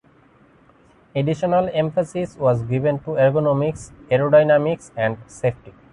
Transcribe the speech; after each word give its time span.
Additional 1.15 1.69
emphasis 1.71 2.35
was 2.35 2.63
given 2.63 2.97
to 3.01 3.11
ergonomics, 3.21 3.91
aerodynamics, 4.09 4.89
and 4.97 5.19
safety. 5.27 5.75